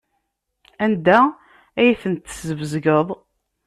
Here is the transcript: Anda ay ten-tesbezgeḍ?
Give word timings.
Anda 0.85 1.19
ay 1.81 1.91
ten-tesbezgeḍ? 2.01 3.07